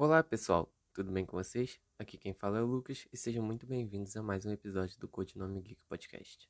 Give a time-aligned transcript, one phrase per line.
[0.00, 1.80] Olá pessoal, tudo bem com vocês?
[1.98, 5.08] Aqui quem fala é o Lucas e sejam muito bem-vindos a mais um episódio do
[5.08, 6.48] Codinome Geek Podcast.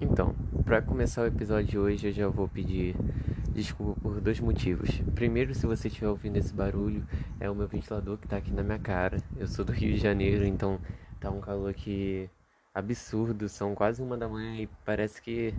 [0.00, 2.96] Então, para começar o episódio de hoje, eu já vou pedir
[3.52, 4.88] desculpa por dois motivos.
[5.14, 7.06] Primeiro, se você estiver ouvindo esse barulho,
[7.38, 9.22] é o meu ventilador que está aqui na minha cara.
[9.36, 10.80] Eu sou do Rio de Janeiro, então
[11.20, 12.30] tá um calor aqui
[12.74, 15.52] absurdo, são quase uma da manhã e parece que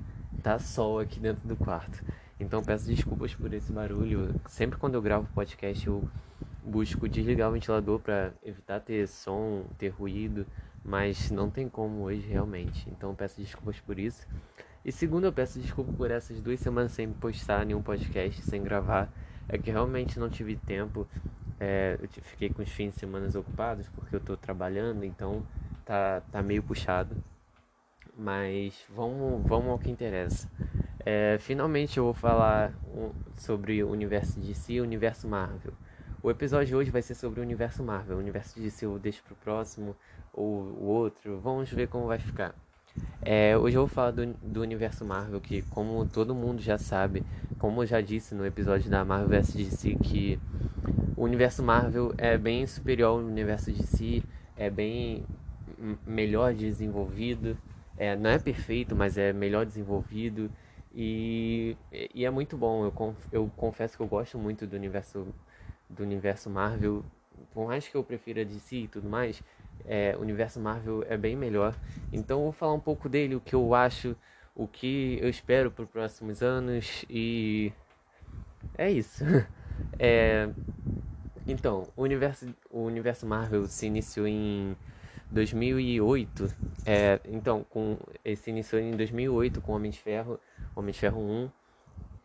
[0.50, 2.04] tá sol aqui dentro do quarto.
[2.39, 4.34] Então peço desculpas por esse barulho.
[4.48, 6.10] Sempre quando eu gravo podcast eu
[6.64, 10.48] busco desligar o ventilador para evitar ter som, ter ruído,
[10.84, 12.90] mas não tem como hoje realmente.
[12.90, 14.28] Então peço desculpas por isso.
[14.84, 19.07] E segundo, eu peço desculpa por essas duas semanas sem postar nenhum podcast, sem gravar.
[19.48, 21.07] É que realmente não tive tempo.
[21.60, 25.43] É, eu fiquei com os fins de semana ocupados porque eu tô trabalhando, então
[25.86, 27.16] tá, tá meio puxado.
[28.19, 30.51] Mas vamos, vamos ao que interessa.
[31.05, 32.73] É, finalmente eu vou falar
[33.38, 35.72] sobre o universo DC e o universo Marvel.
[36.22, 38.17] O episódio de hoje vai ser sobre o universo Marvel.
[38.17, 39.95] O universo DC eu deixo pro próximo
[40.34, 41.39] ou o outro.
[41.39, 42.53] Vamos ver como vai ficar.
[43.22, 47.23] É, hoje eu vou falar do, do universo Marvel, que como todo mundo já sabe,
[47.58, 50.38] como eu já disse no episódio da Marvel vs DC, que
[51.16, 54.22] o universo Marvel é bem superior ao universo DC,
[54.58, 55.23] é bem
[56.06, 57.58] melhor desenvolvido.
[58.00, 60.50] É, não é perfeito, mas é melhor desenvolvido.
[60.95, 61.75] E,
[62.16, 62.86] e é muito bom.
[62.86, 65.28] Eu, conf, eu confesso que eu gosto muito do universo,
[65.89, 67.03] do universo Marvel.
[67.53, 69.44] Por mais que eu prefira DC e tudo mais,
[69.86, 71.75] é, o universo Marvel é bem melhor.
[72.11, 74.16] Então vou falar um pouco dele, o que eu acho,
[74.55, 77.72] o que eu espero para os próximos anos e
[78.77, 79.23] é isso.
[79.97, 80.50] É,
[81.47, 84.75] então, o universo, o universo Marvel se iniciou em
[85.32, 86.56] 2008.
[86.86, 90.40] É, então, com esse iniciou em 2008 com Homem de Ferro,
[90.76, 91.50] Homem de Ferro 1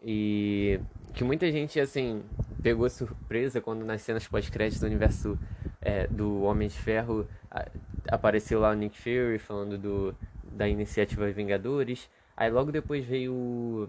[0.07, 0.81] e
[1.15, 2.23] que muita gente assim
[2.63, 5.39] pegou surpresa quando nas cenas pós-créditos do universo
[5.81, 7.67] é, do Homem de Ferro a,
[8.11, 12.09] apareceu lá o Nick Fury falando do, da iniciativa Vingadores.
[12.37, 13.89] Aí logo depois veio o,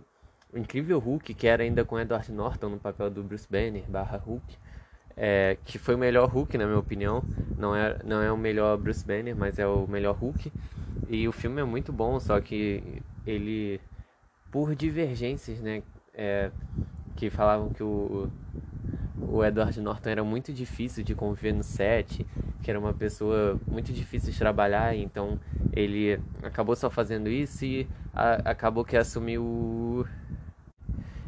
[0.54, 4.18] o Incrível Hulk, que era ainda com Edward Norton no papel do Bruce Banner barra
[4.18, 4.58] Hulk
[5.18, 7.24] é, que foi o melhor Hulk, na minha opinião.
[7.58, 10.52] Não é, não é o melhor Bruce Banner, mas é o melhor Hulk.
[11.10, 13.80] E o filme é muito bom, só que ele,
[14.52, 15.84] por divergências, né,
[16.14, 16.52] é,
[17.16, 18.30] que falavam que o,
[19.22, 22.26] o Edward Norton era muito difícil de conviver no set,
[22.62, 25.40] que era uma pessoa muito difícil de trabalhar, então
[25.74, 30.06] ele acabou só fazendo isso e a, acabou que assumiu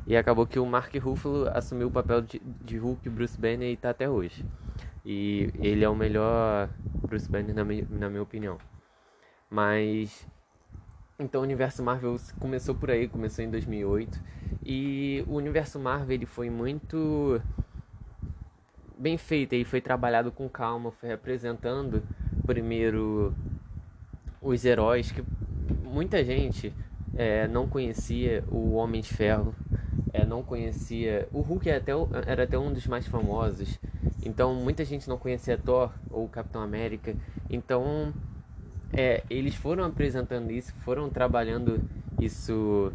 [0.08, 3.76] e acabou que o Mark Ruffalo assumiu o papel de, de Hulk Bruce Banner e
[3.76, 4.46] tá até hoje.
[5.06, 6.70] E ele é o melhor
[7.06, 8.58] Bruce Banner na, mi, na minha opinião.
[9.50, 10.26] Mas
[11.20, 14.22] então o universo Marvel começou por aí, começou em 2008
[14.66, 17.42] e o universo Marvel ele foi muito
[18.98, 22.02] bem feito, ele foi trabalhado com calma, foi apresentando
[22.46, 23.36] primeiro
[24.42, 25.22] os heróis que
[25.84, 26.74] muita gente
[27.16, 29.54] é, não conhecia o Homem de Ferro
[30.18, 31.28] é, não conhecia.
[31.32, 31.92] O Hulk era até,
[32.26, 33.80] era até um dos mais famosos.
[34.26, 37.16] Então muita gente não conhecia Thor ou Capitão América.
[37.50, 38.14] Então
[38.94, 41.82] é, eles foram apresentando isso, foram trabalhando
[42.20, 42.92] isso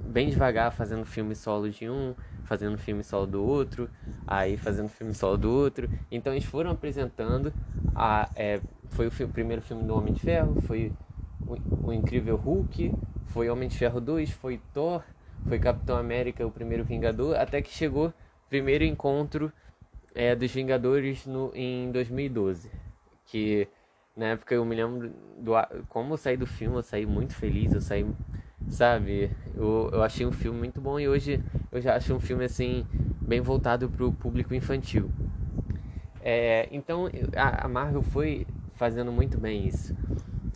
[0.00, 2.14] bem devagar, fazendo filme solo de um,
[2.44, 3.88] fazendo filme solo do outro,
[4.26, 5.90] aí fazendo filme solo do outro.
[6.10, 7.52] Então eles foram apresentando.
[7.94, 8.60] A, é,
[8.90, 10.92] foi o, filme, primeiro filme do Homem de Ferro, foi
[11.46, 12.92] o, o Incrível Hulk,
[13.26, 15.02] foi Homem de Ferro 2, foi Thor
[15.50, 18.14] foi Capitão América, o primeiro Vingador, até que chegou o
[18.48, 19.52] primeiro encontro
[20.14, 22.70] é, dos Vingadores no, em 2012.
[23.26, 23.66] Que
[24.16, 25.52] na época eu me lembro do.
[25.88, 28.06] Como eu saí do filme, eu saí muito feliz, eu saí.
[28.68, 29.32] Sabe?
[29.56, 32.86] Eu, eu achei um filme muito bom e hoje eu já acho um filme assim,
[33.20, 35.10] bem voltado para o público infantil.
[36.22, 39.96] É, então a, a Marvel foi fazendo muito bem isso.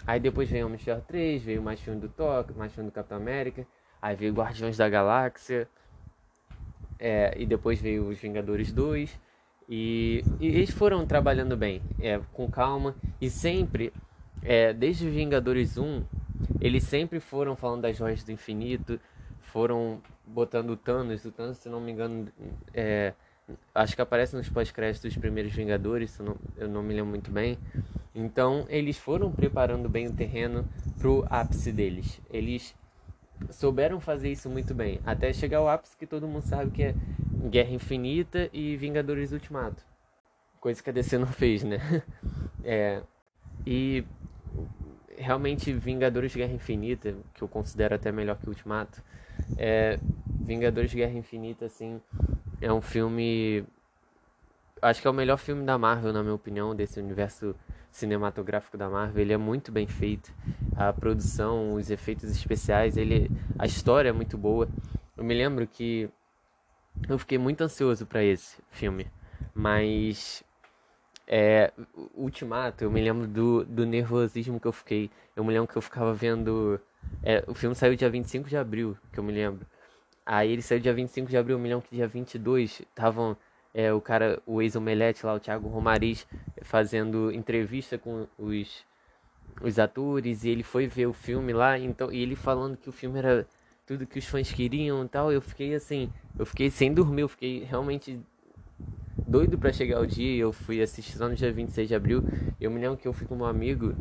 [0.07, 2.93] Aí depois veio Homem de Ferro 3, veio mais filme do Thor, mais filme do
[2.93, 3.67] Capitão América.
[4.05, 5.67] Aí veio Guardiões da Galáxia.
[6.99, 9.19] É, e depois veio os Vingadores 2.
[9.67, 12.95] E, e eles foram trabalhando bem, é, com calma.
[13.19, 13.95] E sempre,
[14.43, 16.05] é, desde os Vingadores 1,
[16.61, 19.01] eles sempre foram falando das joias do infinito.
[19.41, 21.25] Foram botando o Thanos.
[21.25, 22.29] O Thanos, se não me engano,
[22.75, 23.15] é,
[23.75, 27.31] acho que aparece nos pós-créditos dos primeiros Vingadores, eu não, eu não me lembro muito
[27.31, 27.57] bem.
[28.15, 30.69] Então, eles foram preparando bem o terreno
[30.99, 32.21] pro ápice deles.
[32.31, 32.77] Eles
[33.51, 36.95] souberam fazer isso muito bem, até chegar ao ápice que todo mundo sabe que é
[37.51, 39.85] Guerra Infinita e Vingadores Ultimato.
[40.61, 41.79] Coisa que a DC não fez, né?
[42.67, 43.03] É,
[43.67, 44.03] e
[45.19, 49.03] realmente Vingadores Guerra Infinita, que eu considero até melhor que Ultimato,
[49.59, 52.01] é, Vingadores Guerra Infinita, assim,
[52.61, 53.65] é um filme.
[54.85, 57.57] Acho que é o melhor filme da Marvel, na minha opinião, desse universo
[57.91, 59.23] cinematográfico da Marvel.
[59.23, 60.31] Ele é muito bem feito.
[60.77, 64.69] A produção, os efeitos especiais, ele, a história é muito boa.
[65.17, 66.11] Eu me lembro que
[67.09, 69.07] eu fiquei muito ansioso para esse filme,
[69.55, 70.45] mas
[71.27, 71.73] é,
[72.15, 75.11] Ultimato, eu me lembro do, do nervosismo que eu fiquei.
[75.35, 76.79] Eu me lembro que eu ficava vendo.
[77.23, 79.67] É, o filme saiu dia 25 de abril, que eu me lembro.
[80.27, 83.35] Aí ele saiu dia 25 de abril, eu me lembro que dia 22 estavam
[83.75, 86.25] é, o cara, o ex-omelete lá, o Thiago Romariz,
[86.63, 88.85] fazendo entrevista com os,
[89.61, 90.45] os atores.
[90.45, 93.47] E ele foi ver o filme lá, então, e ele falando que o filme era
[93.85, 95.33] tudo que os fãs queriam e tal.
[95.33, 98.21] Eu fiquei assim, eu fiquei sem dormir, eu fiquei realmente
[99.27, 100.41] doido para chegar o dia.
[100.41, 102.23] Eu fui assistir só no dia 26 de abril.
[102.61, 103.93] Eu me lembro que eu fui com um amigo,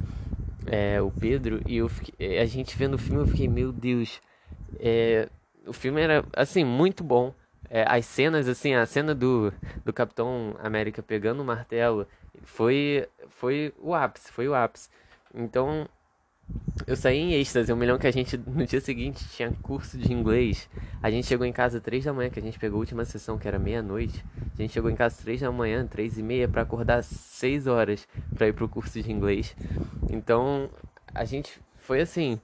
[0.67, 4.21] é, o Pedro, e eu fiquei, a gente vendo o filme, eu fiquei, meu Deus,
[4.79, 5.27] é,
[5.65, 7.33] o filme era assim muito bom.
[7.75, 9.51] É, as cenas, assim, a cena do,
[9.83, 12.07] do Capitão América pegando o martelo
[12.43, 14.89] foi, foi o ápice, foi o ápice.
[15.33, 15.89] Então,
[16.85, 17.71] eu saí em êxtase.
[17.71, 20.69] Eu me lembro que a gente, no dia seguinte, tinha curso de inglês.
[21.01, 23.39] A gente chegou em casa três da manhã, que a gente pegou a última sessão,
[23.39, 24.23] que era meia-noite.
[24.53, 28.07] A gente chegou em casa três da manhã, três e meia, para acordar seis horas
[28.35, 29.55] para ir pro curso de inglês.
[30.11, 30.69] Então,
[31.11, 32.39] a gente foi assim.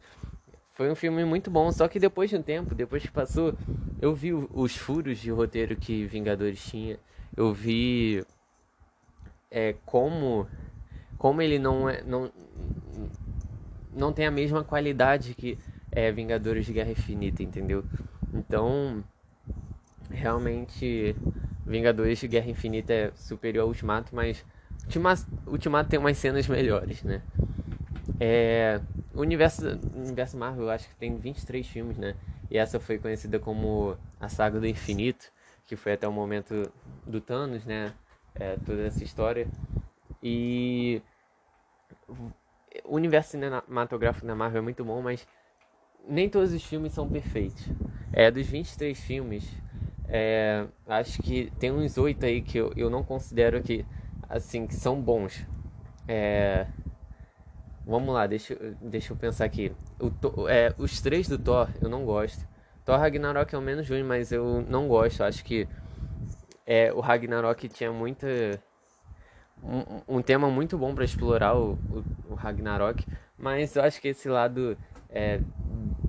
[0.80, 3.54] Foi um filme muito bom, só que depois de um tempo, depois que passou,
[4.02, 6.98] eu vi os furos de roteiro que Vingadores tinha.
[7.36, 8.24] Eu vi
[9.52, 10.48] é, como
[11.18, 12.32] como ele não é não
[13.94, 15.60] não tem a mesma qualidade que
[15.92, 17.84] é Vingadores de Guerra Infinita, entendeu?
[18.34, 19.04] Então,
[20.10, 21.14] realmente,
[21.68, 24.46] Vingadores de Guerra Infinita é superior ao Ultimato, mas
[24.86, 27.22] Ultimato, Ultimato tem umas cenas melhores, né?
[28.18, 28.80] É,
[29.14, 29.66] o universo,
[29.96, 32.16] universo Marvel, eu acho que tem 23 filmes, né?
[32.50, 35.32] E essa foi conhecida como a Saga do Infinito,
[35.66, 36.72] que foi até o momento
[37.06, 37.94] do Thanos, né?
[38.36, 39.48] É, toda essa história.
[40.22, 41.02] E
[42.84, 45.28] o universo cinematográfico da Marvel é muito bom, mas
[46.08, 47.68] nem todos os filmes são perfeitos.
[48.12, 49.48] É, dos 23 filmes,
[50.08, 53.86] é, acho que tem uns oito aí que eu, eu não considero que,
[54.28, 55.46] assim, que são bons.
[56.08, 56.66] É,
[57.90, 59.72] vamos lá, deixa, deixa eu pensar aqui.
[60.00, 62.48] O, é, os três do Thor eu não gosto.
[62.86, 65.24] Thor Ragnarok é o menos ruim, mas eu não gosto.
[65.24, 65.68] Acho que
[66.66, 68.28] é, o Ragnarok tinha muita
[69.64, 73.06] um, um tema muito bom para explorar o, o, o, Ragnarok,
[73.38, 74.78] mas eu acho que esse lado
[75.10, 75.40] é,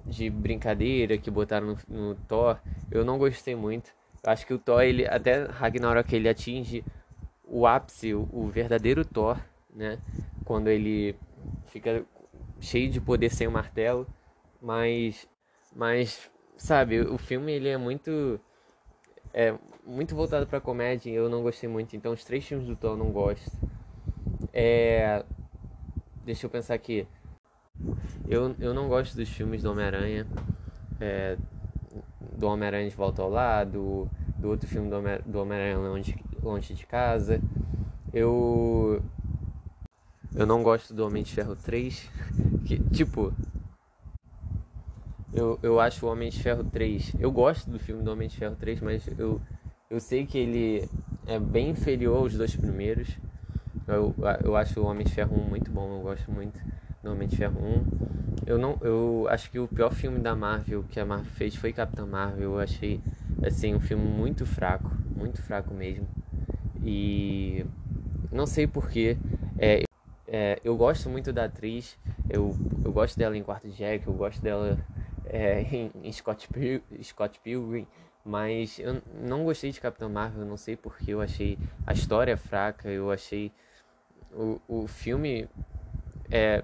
[0.06, 2.58] de brincadeira que botaram no, no, Thor,
[2.90, 3.90] eu não gostei muito.
[4.22, 6.84] Eu acho que o Thor, ele, até Ragnarok, ele atinge
[7.44, 9.38] o ápice, o, o verdadeiro Thor,
[9.74, 9.98] né?
[10.44, 11.16] Quando ele
[11.66, 12.04] fica
[12.60, 14.06] cheio de poder sem o martelo,
[14.60, 15.28] mas,
[15.74, 18.40] mas sabe, o filme ele é muito
[19.32, 19.54] é
[19.86, 21.96] muito voltado pra comédia eu não gostei muito.
[21.96, 23.50] Então, os três filmes do Thor eu não gosto.
[24.52, 25.24] É.
[26.24, 27.06] Deixa eu pensar aqui.
[28.28, 30.26] Eu, eu não gosto dos filmes do Homem-Aranha.
[31.00, 31.36] É,
[32.36, 34.10] do Homem-Aranha de Volta ao Lado.
[34.38, 37.40] Do outro filme do Homem-Aranha longe, longe de Casa.
[38.12, 39.02] Eu.
[40.34, 42.08] Eu não gosto do Homem de Ferro 3.
[42.64, 43.32] Que, tipo,
[45.32, 47.14] eu, eu acho o Homem de Ferro 3.
[47.18, 49.40] Eu gosto do filme do Homem de Ferro 3, mas eu,
[49.90, 50.88] eu sei que ele
[51.26, 53.08] é bem inferior aos dois primeiros.
[53.88, 56.60] Eu, eu acho o Homem de Ferro 1 muito bom, eu gosto muito
[57.02, 58.10] do Homem de Ferro 1.
[58.46, 61.72] Eu, não, eu acho que o pior filme da Marvel que a Marvel fez foi
[61.72, 62.52] Capitã Marvel.
[62.52, 63.00] Eu achei
[63.42, 66.06] assim, um filme muito fraco, muito fraco mesmo.
[66.84, 67.64] E
[68.30, 69.16] não sei porquê.
[69.58, 69.82] É,
[70.32, 74.40] é, eu gosto muito da atriz, eu, eu gosto dela em Quarto Jack, eu gosto
[74.40, 74.78] dela
[75.26, 77.86] é, em, em Scott, Pil Scott Pilgrim,
[78.24, 82.88] mas eu não gostei de Capitão Marvel, não sei porque eu achei a história fraca,
[82.88, 83.50] eu achei
[84.32, 85.48] o, o filme
[86.30, 86.62] é,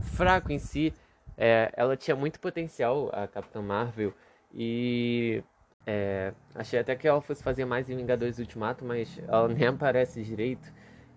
[0.00, 0.94] fraco em si.
[1.36, 4.14] É, ela tinha muito potencial, a Capitã Marvel,
[4.54, 5.42] e
[5.86, 10.22] é, achei até que ela fosse fazer mais em Vingadores Ultimato, mas ela nem aparece
[10.22, 10.72] direito.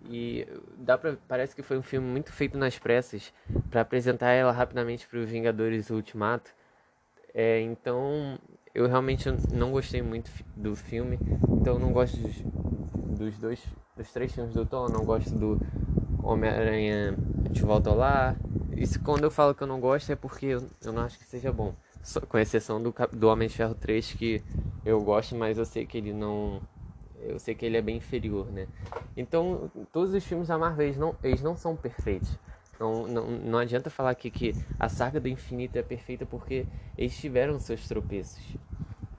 [0.05, 3.33] E dá pra, parece que foi um filme muito feito nas pressas
[3.69, 6.51] para apresentar ela rapidamente para os Vingadores Ultimato.
[7.33, 8.39] É, então,
[8.73, 11.19] eu realmente não gostei muito do filme.
[11.49, 12.35] Então, não gosto dos,
[13.17, 13.63] dos dois,
[13.95, 14.91] dos três filmes do Thor.
[14.91, 15.59] Não gosto do
[16.23, 17.15] Homem-Aranha
[17.51, 18.35] de Volta Lá.
[18.75, 21.25] Isso quando eu falo que eu não gosto é porque eu, eu não acho que
[21.25, 21.73] seja bom.
[22.03, 24.41] Só, com exceção do, do Homem de Ferro 3, que
[24.85, 26.61] eu gosto, mas eu sei que ele não.
[27.21, 28.67] Eu sei que ele é bem inferior, né?
[29.15, 32.37] Então, todos os filmes da Marvel, eles não, eles não são perfeitos.
[32.79, 36.65] Não, não, não adianta falar aqui que a saga do infinito é perfeita porque
[36.97, 38.55] eles tiveram seus tropeços.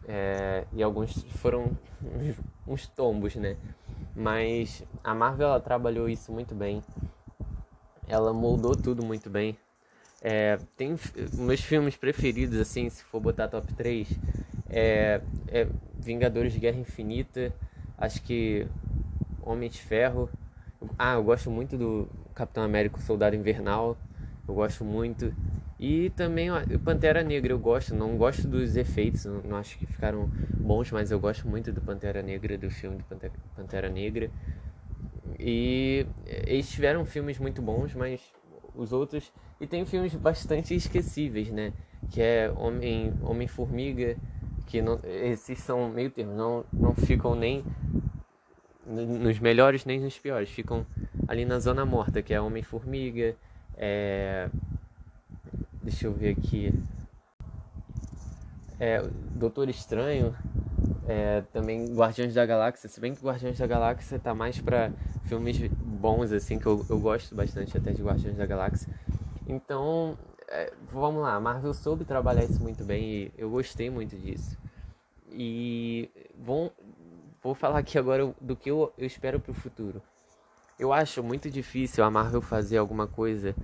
[0.06, 2.36] É, e alguns foram uns,
[2.66, 3.56] uns tombos, né?
[4.14, 6.82] Mas a Marvel ela trabalhou isso muito bem.
[8.06, 9.56] Ela moldou tudo muito bem.
[10.20, 10.96] É, tem
[11.34, 14.08] meus filmes preferidos, assim, se for botar top 3,
[14.68, 17.52] é, é Vingadores de Guerra Infinita,
[17.98, 18.66] acho que
[19.42, 20.30] Homem de Ferro.
[20.98, 23.96] Ah, eu gosto muito do Capitão América, Soldado Invernal,
[24.46, 25.34] eu gosto muito.
[25.78, 26.48] E também
[26.84, 30.28] Pantera Negra eu gosto, não gosto dos efeitos, não, acho que ficaram
[30.58, 33.04] bons, mas eu gosto muito do Pantera Negra, do filme do
[33.54, 34.30] Pantera, Negra.
[35.38, 38.20] E eles tiveram filmes muito bons, mas
[38.74, 39.32] os outros.
[39.60, 41.72] E tem filmes bastante esquecíveis, né?
[42.10, 43.48] Que é Homem, Homem
[44.66, 47.64] que não, esses são meio termo, não, não ficam nem
[48.88, 50.86] nos melhores nem nos piores, ficam
[51.26, 53.36] ali na zona morta, que é Homem Formiga,
[53.76, 54.48] é...
[55.82, 56.72] deixa eu ver aqui,
[58.80, 59.02] é,
[59.34, 60.34] Doutor Estranho,
[61.06, 64.92] é, também Guardiões da Galáxia, se bem que Guardiões da Galáxia tá mais para
[65.24, 68.92] filmes bons, assim, que eu, eu gosto bastante até de Guardiões da Galáxia.
[69.46, 70.16] Então,
[70.48, 74.56] é, vamos lá, a Marvel soube trabalhar isso muito bem e eu gostei muito disso.
[75.30, 76.72] E vou,
[77.48, 80.02] vou falar aqui agora do que eu, eu espero pro futuro.
[80.78, 83.54] Eu acho muito difícil a Marvel fazer alguma coisa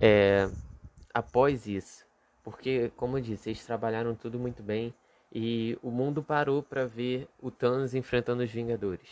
[0.00, 0.48] é,
[1.12, 2.06] após isso.
[2.44, 4.94] Porque, como eu disse, eles trabalharam tudo muito bem
[5.32, 9.10] e o mundo parou para ver o Thanos enfrentando os Vingadores.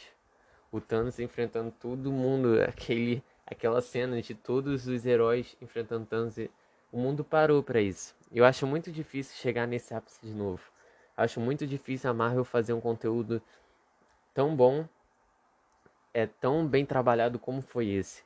[0.70, 6.36] O Thanos enfrentando todo mundo, aquele, aquela cena de todos os heróis enfrentando Thanos.
[6.92, 8.14] O mundo parou para isso.
[8.30, 10.62] Eu acho muito difícil chegar nesse ápice de novo.
[11.16, 13.42] Acho muito difícil a Marvel fazer um conteúdo
[14.34, 14.86] tão bom,
[16.12, 18.22] é tão bem trabalhado como foi esse.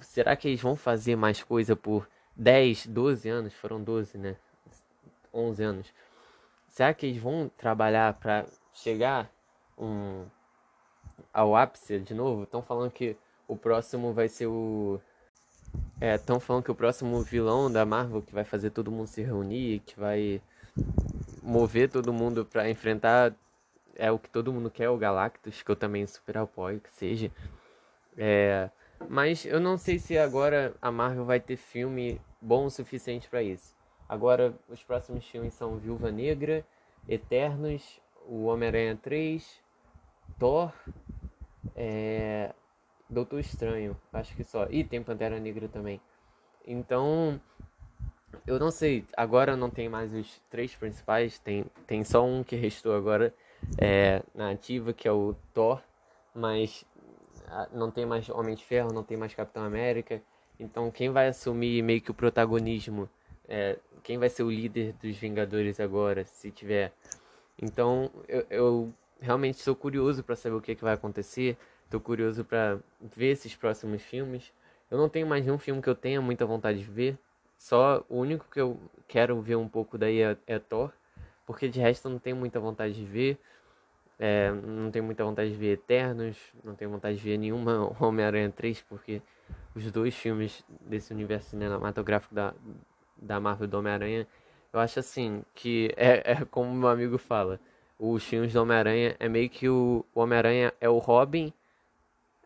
[0.00, 3.52] Será que eles vão fazer mais coisa por 10, 12 anos?
[3.54, 4.36] Foram 12, né?
[5.32, 5.92] 11 anos
[6.70, 9.30] Será que eles vão trabalhar para chegar
[9.76, 10.24] um,
[11.32, 12.44] ao ápice de novo?
[12.44, 13.16] Estão falando que
[13.48, 15.00] o próximo vai ser o.
[16.00, 19.20] Estão é, falando que o próximo vilão da Marvel que vai fazer todo mundo se
[19.20, 20.40] reunir, que vai
[21.42, 23.34] mover todo mundo para enfrentar
[23.96, 27.30] é o que todo mundo quer, o Galactus, que eu também super apoio que seja.
[28.16, 28.70] É,
[29.08, 33.42] mas eu não sei se agora a Marvel vai ter filme bom o suficiente para
[33.42, 33.74] isso.
[34.08, 36.66] Agora, os próximos filmes são Viúva Negra,
[37.08, 39.62] Eternos, o Homem-Aranha 3,
[40.38, 40.72] Thor,
[41.76, 42.52] é...
[43.08, 44.66] Doutor Estranho, acho que só.
[44.70, 46.00] E tem Pantera Negra também.
[46.64, 47.40] Então,
[48.46, 52.54] eu não sei, agora não tem mais os três principais, tem, tem só um que
[52.54, 53.34] restou agora
[53.78, 55.80] é, na ativa, que é o Thor,
[56.34, 56.84] mas
[57.46, 60.22] ah, não tem mais Homem de Ferro, não tem mais Capitão América.
[60.58, 63.08] Então, quem vai assumir meio que o protagonismo
[63.50, 66.92] é, quem vai ser o líder dos Vingadores agora, se tiver.
[67.60, 71.58] Então, eu, eu realmente sou curioso para saber o que, que vai acontecer.
[71.84, 74.52] Estou curioso para ver esses próximos filmes.
[74.88, 77.18] Eu não tenho mais nenhum filme que eu tenha muita vontade de ver.
[77.58, 80.92] Só o único que eu quero ver um pouco daí é, é Thor.
[81.50, 83.36] Porque de resto eu não tenho muita vontade de ver.
[84.20, 86.36] É, não tenho muita vontade de ver Eternos.
[86.62, 88.82] Não tenho vontade de ver nenhuma Homem-Aranha 3.
[88.82, 89.20] Porque
[89.74, 92.54] os dois filmes desse universo cinematográfico da,
[93.16, 94.28] da Marvel do Homem-Aranha,
[94.72, 97.58] eu acho assim, que é, é como meu amigo fala,
[97.98, 101.52] os filmes do Homem-Aranha é meio que o, o Homem-Aranha é o Robin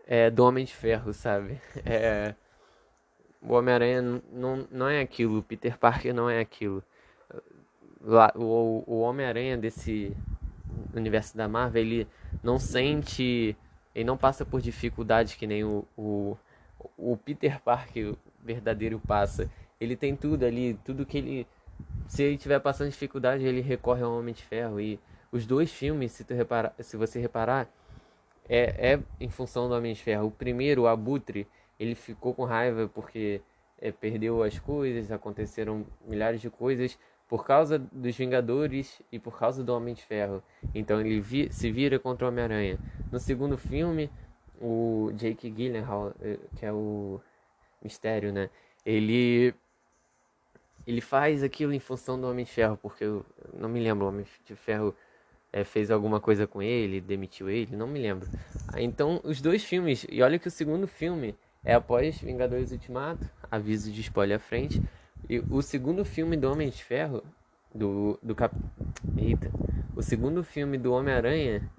[0.07, 1.61] é, do Homem de Ferro, sabe?
[1.85, 2.35] É,
[3.43, 4.01] o Homem-Aranha
[4.33, 6.83] não, não é aquilo, o Peter Parker não é aquilo.
[8.07, 10.15] O o Homem-Aranha desse
[10.95, 12.09] universo da Marvel, ele
[12.43, 13.57] não sente,
[13.95, 16.37] ele não passa por dificuldades que nem o, o,
[16.97, 19.51] o Peter Parker verdadeiro passa.
[19.81, 21.47] Ele tem tudo ali, tudo que ele.
[22.07, 24.81] Se ele estiver passando dificuldade, ele recorre ao Homem de Ferro.
[24.81, 25.01] E
[25.33, 27.69] os dois filmes, se, tu repara, se você reparar,
[28.49, 30.29] é, é em função do Homem de Ferro.
[30.29, 31.49] O primeiro, o Abutre,
[31.81, 33.41] ele ficou com raiva porque
[33.81, 36.99] é, perdeu as coisas, aconteceram milhares de coisas
[37.35, 40.41] por causa dos Vingadores e por causa do Homem de Ferro.
[40.73, 42.79] Então ele vi, se vira contra o Homem-Aranha.
[43.11, 44.09] No segundo filme,
[44.61, 47.21] o Jake Gyllenhaal, eh, que é o
[47.83, 48.51] Mistério, né?
[48.87, 49.53] Ele
[50.87, 54.09] ele faz aquilo em função do Homem de Ferro, porque eu não me lembro, o
[54.11, 54.95] Homem de Ferro
[55.53, 58.29] é, fez alguma coisa com ele, demitiu ele, não me lembro.
[58.73, 63.29] Ah, então, os dois filmes, e olha que o segundo filme é após Vingadores Ultimato,
[63.51, 64.81] aviso de spoiler à frente,
[65.29, 67.23] e o segundo filme do Homem de Ferro,
[67.75, 68.55] do, do Cap...
[69.17, 69.51] Eita.
[69.97, 71.71] O segundo filme do Homem-Aranha,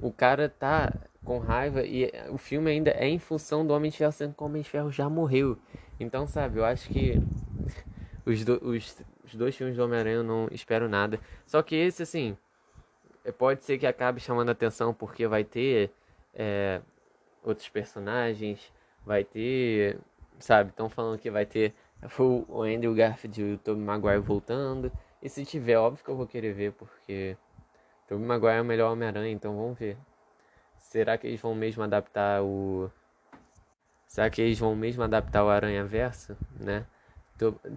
[0.00, 0.92] o cara tá
[1.24, 4.42] com raiva e o filme ainda é em função do Homem de Ferro, sendo que
[4.42, 5.58] o Homem de Ferro já morreu.
[6.00, 7.20] Então, sabe, eu acho que
[8.24, 11.20] os, do, os, os dois filmes do Homem-Aranha eu não espero nada.
[11.46, 12.36] Só que esse, assim,
[13.38, 15.90] pode ser que acabe chamando atenção porque vai ter
[16.34, 16.80] é,
[17.42, 18.72] outros personagens,
[19.04, 19.98] vai ter,
[20.38, 21.74] sabe, estão falando que vai ter
[22.18, 24.90] o Andrew Garfield e o Tobey Maguire voltando.
[25.22, 27.36] E se tiver, óbvio que eu vou querer ver, porque
[28.08, 29.96] Tobey Maguire é o melhor Homem-Aranha, então vamos ver.
[30.78, 32.90] Será que eles vão mesmo adaptar o...
[34.06, 36.84] Será que eles vão mesmo adaptar o Aranha Verso, né?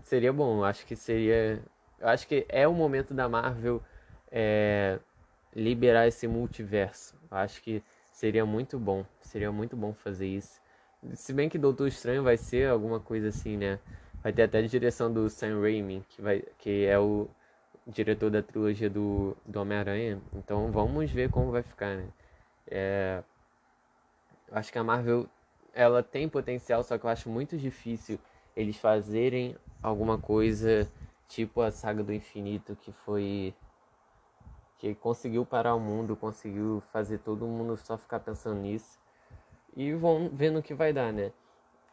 [0.04, 1.62] Seria bom, acho que seria...
[2.00, 3.82] Eu acho que é o momento da Marvel
[4.32, 5.00] é,
[5.56, 7.16] liberar esse multiverso.
[7.32, 10.60] Eu acho que seria muito bom, seria muito bom fazer isso.
[11.14, 13.80] Se bem que Doutor Estranho vai ser alguma coisa assim, né?
[14.26, 17.28] Vai ter até a direção do Sam Raimi, que, vai, que é o
[17.86, 20.20] diretor da trilogia do, do Homem-Aranha.
[20.34, 22.08] Então vamos ver como vai ficar, né?
[22.66, 23.24] É,
[24.52, 25.28] acho que a Marvel
[25.76, 28.18] ela tem potencial, só que eu acho muito difícil
[28.56, 30.92] eles fazerem alguma coisa
[31.28, 33.54] tipo a saga do infinito que foi
[34.80, 39.00] que conseguiu parar o mundo, conseguiu fazer todo mundo só ficar pensando nisso
[39.78, 41.32] e vão vendo o que vai dar, né?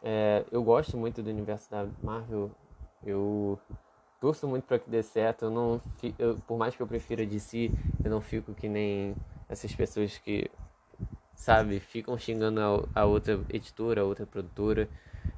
[0.03, 2.51] É, eu gosto muito do universo da Marvel,
[3.05, 3.57] eu
[4.19, 5.45] torço muito para que dê certo.
[5.45, 5.81] Eu não,
[6.19, 7.71] eu, por mais que eu prefira DC,
[8.03, 9.15] eu não fico que nem
[9.47, 10.51] essas pessoas que,
[11.35, 14.89] sabe, ficam xingando a, a outra editora, a outra produtora.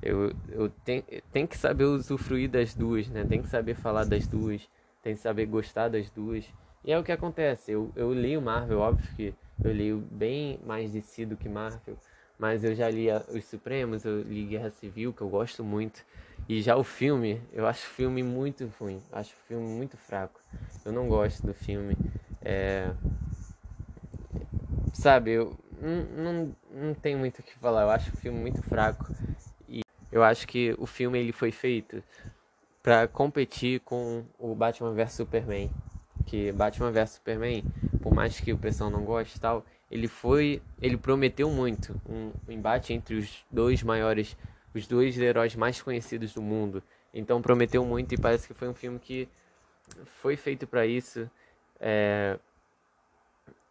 [0.01, 3.23] Eu, eu tenho, tenho que saber usufruir das duas, né?
[3.23, 4.67] Tem que saber falar das duas,
[5.03, 6.43] tem que saber gostar das duas.
[6.83, 7.71] E é o que acontece.
[7.71, 11.97] Eu, eu leio Marvel, óbvio que eu leio bem mais DC do que Marvel.
[12.37, 16.03] Mas eu já li Os Supremos, eu li Guerra Civil, que eu gosto muito.
[16.47, 19.01] E já o filme, eu acho o filme muito ruim.
[19.11, 20.39] Acho o filme muito fraco.
[20.83, 21.95] Eu não gosto do filme.
[22.41, 22.91] É...
[24.93, 27.83] Sabe, eu não, não, não tenho muito o que falar.
[27.83, 29.13] Eu acho o filme muito fraco.
[29.67, 32.03] E eu acho que o filme ele foi feito
[32.83, 35.71] para competir com o Batman vs Superman.
[36.25, 37.63] Que Batman vs Superman,
[38.01, 42.31] por mais que o pessoal não goste e tal, ele foi, ele prometeu muito um,
[42.47, 44.35] um embate entre os dois maiores
[44.75, 46.83] os dois heróis mais conhecidos do mundo.
[47.13, 49.27] Então prometeu muito e parece que foi um filme que
[50.05, 51.29] foi feito para isso.
[51.79, 52.37] É...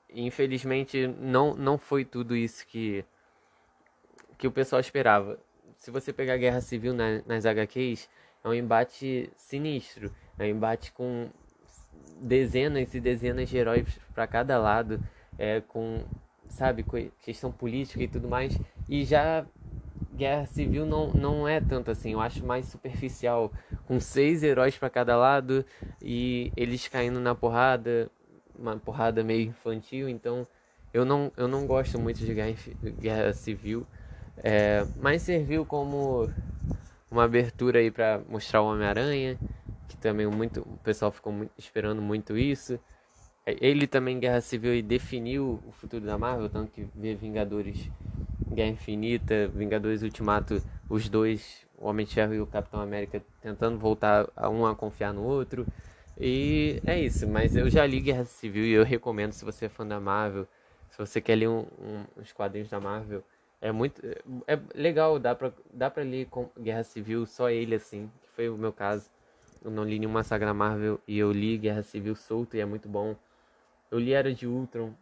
[0.09, 3.05] Infelizmente não, não foi tudo isso que,
[4.39, 5.39] que o pessoal esperava.
[5.77, 8.09] Se você pegar Guerra Civil na, nas HQs,
[8.43, 10.11] é um embate sinistro.
[10.39, 11.29] É um embate com
[12.21, 15.01] dezenas e dezenas de heróis para cada lado,
[15.39, 16.03] é, com,
[16.49, 16.85] sabe,
[17.21, 18.59] questão política e tudo mais.
[18.89, 19.45] E já
[20.15, 23.53] Guerra Civil não, não é tanto assim, eu acho mais superficial,
[23.87, 25.65] com seis heróis para cada lado
[26.01, 28.11] e eles caindo na porrada,
[28.57, 30.47] uma porrada meio infantil, então
[30.93, 32.55] eu não, eu não gosto muito de Guerra,
[33.01, 33.85] guerra Civil,
[34.39, 36.31] é, mas serviu como
[37.11, 39.37] uma abertura aí para mostrar o Homem-Aranha,
[39.89, 42.79] que também muito, o pessoal ficou muito, esperando muito isso.
[43.47, 47.91] Ele também, Guerra Civil, definiu o futuro da Marvel, tanto que vê Vingadores
[48.51, 53.79] Guerra Infinita, Vingadores Ultimato, os dois, o Homem de Ferro e o Capitão América, tentando
[53.79, 55.67] voltar a um a confiar no outro.
[56.19, 59.69] E é isso, mas eu já li Guerra Civil e eu recomendo se você é
[59.69, 60.47] fã da Marvel,
[60.91, 63.23] se você quer ler um, um, uns quadrinhos da Marvel,
[63.61, 64.01] é muito
[64.47, 68.49] é legal, dá pra, dá pra ler com Guerra Civil, só ele assim, que foi
[68.49, 69.11] o meu caso.
[69.65, 72.89] Eu não li nenhuma saga Marvel e eu li Guerra Civil solto e é muito
[72.89, 73.17] bom.
[73.91, 74.95] Eu li Era de Ultron,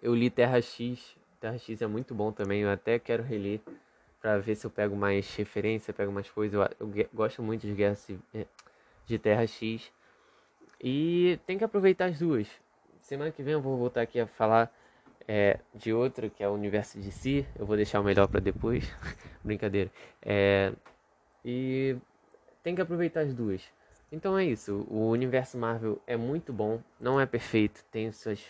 [0.00, 3.60] eu li Terra X, Terra X é muito bom também, eu até quero reler
[4.20, 6.54] para ver se eu pego mais referência, pego mais coisas.
[6.78, 7.96] Eu, eu gosto muito de Guerra
[8.34, 8.46] eh,
[9.06, 9.92] de Terra X.
[10.80, 12.48] E tem que aproveitar as duas.
[13.00, 14.72] Semana que vem eu vou voltar aqui a falar
[15.26, 17.46] é, de outra, que é o universo de si.
[17.58, 18.84] Eu vou deixar o melhor para depois.
[19.42, 19.90] Brincadeira.
[20.22, 20.72] É,
[21.44, 21.96] e
[22.62, 23.62] tem que aproveitar as duas.
[24.10, 24.86] Então é isso.
[24.90, 26.80] O universo Marvel é muito bom.
[27.00, 27.84] Não é perfeito.
[27.90, 28.40] Tem suas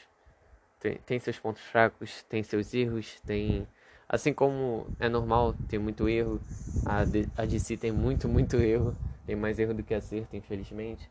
[0.80, 3.66] tem, tem seus pontos fracos, tem seus erros, tem.
[4.08, 6.40] Assim como é normal ter muito erro,
[6.84, 7.00] a,
[7.36, 11.10] a DC tem muito, muito erro, tem mais erro do que acerto, infelizmente.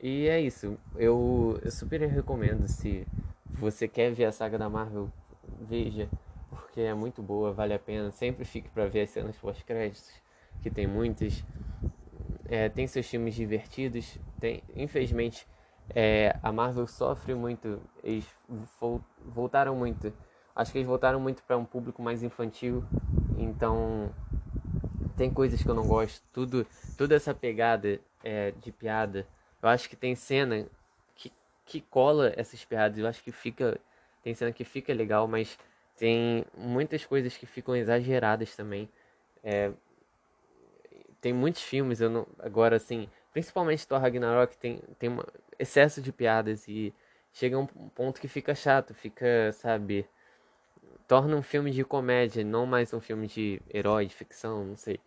[0.00, 3.06] E é isso, eu, eu super recomendo se
[3.56, 5.10] você quer ver a saga da Marvel,
[5.62, 6.08] veja,
[6.50, 8.10] porque é muito boa, vale a pena.
[8.10, 10.10] Sempre fique para ver as cenas pós-créditos,
[10.62, 11.44] que tem muitas.
[12.48, 15.46] É, tem seus filmes divertidos, tem, infelizmente
[15.94, 18.26] é, a Marvel sofre muito, eles
[19.24, 20.12] voltaram muito.
[20.54, 22.84] Acho que eles voltaram muito para um público mais infantil,
[23.36, 24.12] então
[25.16, 26.22] tem coisas que eu não gosto.
[26.32, 29.26] Tudo, toda essa pegada é, de piada,
[29.62, 30.66] eu acho que tem cena
[31.14, 31.32] que,
[31.64, 32.98] que cola essas piadas.
[32.98, 33.78] Eu acho que fica,
[34.22, 35.58] tem cena que fica legal, mas
[35.96, 38.88] tem muitas coisas que ficam exageradas também.
[39.42, 39.70] É,
[41.26, 45.18] tem muitos filmes, eu não, agora assim, principalmente Thor Ragnarok tem tem
[45.58, 46.94] excesso de piadas e
[47.32, 50.06] chega um ponto que fica chato, fica, sabe,
[51.08, 55.00] torna um filme de comédia, não mais um filme de herói, de ficção, não sei.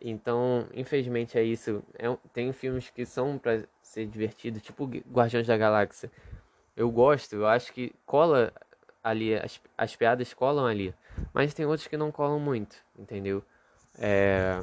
[0.00, 1.82] Então, infelizmente é isso.
[1.98, 6.10] É, tem filmes que são para ser divertido, tipo Guardiões da Galáxia.
[6.74, 8.50] Eu gosto, eu acho que cola
[9.04, 10.94] ali, as, as piadas colam ali.
[11.34, 13.44] Mas tem outros que não colam muito, entendeu?
[13.98, 14.62] É...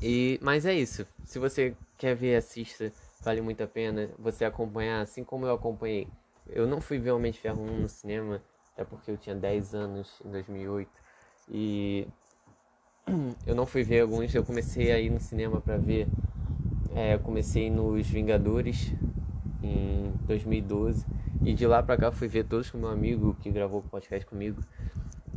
[0.00, 1.06] E, mas é isso.
[1.24, 2.92] Se você quer ver, assista.
[3.22, 6.08] Vale muito a pena você acompanhar, assim como eu acompanhei.
[6.48, 8.40] Eu não fui ver Homem de Ferro 1 no cinema,
[8.72, 10.90] até porque eu tinha 10 anos em 2008.
[11.50, 12.06] E
[13.46, 16.06] eu não fui ver alguns, eu comecei a ir no cinema para ver.
[16.94, 18.92] É, eu comecei nos Vingadores
[19.62, 21.04] em 2012
[21.44, 24.24] e de lá pra cá fui ver todos com meu amigo que gravou o podcast
[24.26, 24.62] comigo.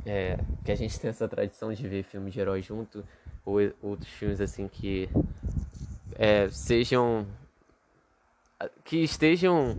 [0.06, 3.04] É, que a gente tem essa tradição de ver filmes de herói junto
[3.46, 5.10] ou outros filmes assim que
[6.16, 7.26] é, sejam
[8.84, 9.78] que estejam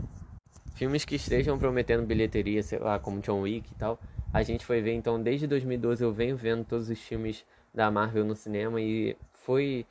[0.74, 3.98] filmes que estejam prometendo bilheteria, sei lá, como John Wick e tal.
[4.32, 8.24] A gente foi ver, então desde 2012 eu venho vendo todos os filmes da Marvel
[8.24, 9.86] no cinema e foi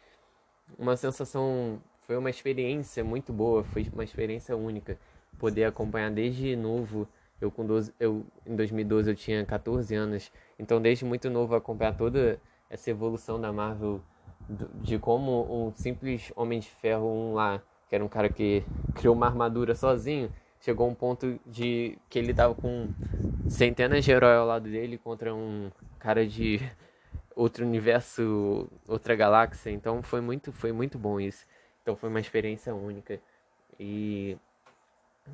[0.77, 4.97] uma sensação, foi uma experiência muito boa, foi uma experiência única
[5.37, 7.07] poder acompanhar desde novo.
[7.39, 11.95] Eu com 12, eu em 2012 eu tinha 14 anos, então desde muito novo acompanhar
[11.95, 12.39] toda
[12.71, 14.01] essa evolução da Marvel
[14.81, 18.63] de como um simples Homem de Ferro um lá, que era um cara que
[18.95, 20.31] criou uma armadura sozinho,
[20.61, 22.89] chegou a um ponto de que ele tava com
[23.49, 26.59] centenas de heróis ao lado dele contra um cara de
[27.35, 29.69] outro universo, outra galáxia.
[29.69, 31.45] Então foi muito, foi muito bom isso.
[31.81, 33.19] Então foi uma experiência única.
[33.79, 34.37] E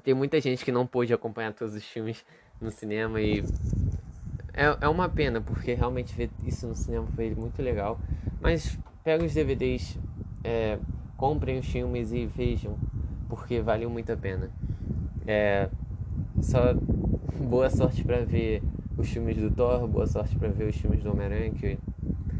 [0.03, 2.25] tem muita gente que não pôde acompanhar todos os filmes
[2.59, 3.43] no cinema e
[4.57, 7.99] é, é uma pena, porque realmente ver isso no cinema foi muito legal.
[8.41, 9.99] Mas pega os DVDs,
[10.43, 10.79] é,
[11.15, 12.75] comprem os filmes e vejam,
[13.29, 14.49] porque valeu muito a pena.
[15.27, 15.69] É,
[16.41, 16.73] só
[17.39, 18.63] boa sorte para ver
[18.97, 21.77] os filmes do Thor, boa sorte para ver os filmes do Homem-Aranha, que...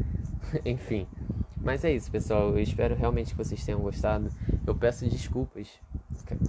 [0.68, 1.06] enfim.
[1.56, 2.50] Mas é isso, pessoal.
[2.50, 4.28] Eu espero realmente que vocês tenham gostado.
[4.66, 5.68] Eu peço desculpas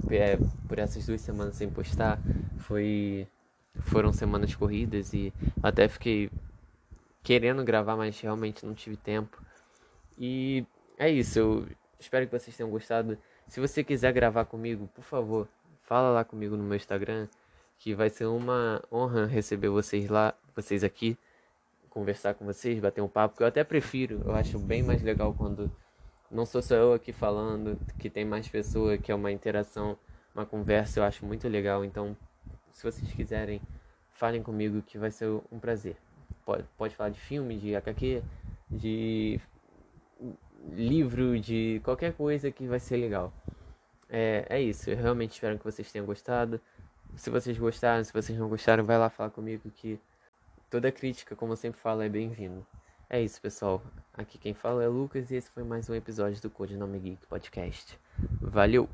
[0.10, 2.20] é, por essas duas semanas sem postar.
[2.58, 3.28] Foi
[3.82, 6.30] foram semanas corridas e até fiquei
[7.24, 9.42] querendo gravar, mas realmente não tive tempo.
[10.18, 10.66] E
[10.98, 11.40] é isso.
[11.40, 11.68] Eu
[12.00, 13.18] espero que vocês tenham gostado.
[13.48, 15.48] Se você quiser gravar comigo, por favor,
[15.84, 17.28] fala lá comigo no meu Instagram,
[17.78, 21.18] que vai ser uma honra receber vocês lá, vocês aqui,
[21.90, 25.34] conversar com vocês, bater um papo, que eu até prefiro, eu acho bem mais legal
[25.34, 25.72] quando
[26.30, 29.98] não sou só eu aqui falando, que tem mais pessoa, que é uma interação,
[30.36, 31.84] uma conversa, eu acho muito legal.
[31.84, 32.16] Então,
[32.72, 33.62] se vocês quiserem,
[34.14, 35.96] falem comigo que vai ser um prazer.
[36.46, 38.24] Pode, pode falar de filme, de HQ,
[38.70, 39.40] de
[40.72, 43.34] livro, de qualquer coisa que vai ser legal.
[44.10, 46.60] É, é isso, eu realmente espero que vocês tenham gostado.
[47.16, 50.00] Se vocês gostaram, se vocês não gostaram, vai lá falar comigo que
[50.70, 52.66] toda crítica, como eu sempre falo, é bem-vindo.
[53.10, 53.82] É isso, pessoal.
[54.14, 58.00] Aqui quem fala é Lucas e esse foi mais um episódio do Codinome Geek Podcast.
[58.40, 58.88] Valeu!